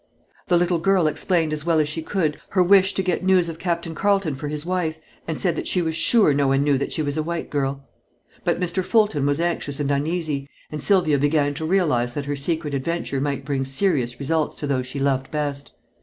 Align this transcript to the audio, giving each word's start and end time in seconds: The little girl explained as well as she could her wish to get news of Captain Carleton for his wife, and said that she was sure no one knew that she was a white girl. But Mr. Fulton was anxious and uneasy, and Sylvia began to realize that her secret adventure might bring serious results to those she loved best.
The 0.47 0.57
little 0.57 0.79
girl 0.79 1.05
explained 1.05 1.53
as 1.53 1.63
well 1.63 1.77
as 1.79 1.87
she 1.87 2.01
could 2.01 2.41
her 2.49 2.63
wish 2.63 2.95
to 2.95 3.03
get 3.03 3.23
news 3.23 3.47
of 3.49 3.59
Captain 3.59 3.93
Carleton 3.93 4.33
for 4.33 4.47
his 4.47 4.65
wife, 4.65 4.97
and 5.27 5.39
said 5.39 5.55
that 5.55 5.67
she 5.67 5.79
was 5.79 5.93
sure 5.95 6.33
no 6.33 6.47
one 6.47 6.63
knew 6.63 6.79
that 6.79 6.91
she 6.91 7.03
was 7.03 7.17
a 7.17 7.21
white 7.21 7.51
girl. 7.51 7.87
But 8.43 8.59
Mr. 8.59 8.83
Fulton 8.83 9.27
was 9.27 9.39
anxious 9.39 9.79
and 9.79 9.91
uneasy, 9.91 10.49
and 10.71 10.81
Sylvia 10.83 11.19
began 11.19 11.53
to 11.53 11.65
realize 11.65 12.13
that 12.13 12.25
her 12.25 12.35
secret 12.35 12.73
adventure 12.73 13.21
might 13.21 13.45
bring 13.45 13.63
serious 13.63 14.19
results 14.19 14.55
to 14.55 14.65
those 14.65 14.87
she 14.87 14.99
loved 14.99 15.29
best. 15.29 15.71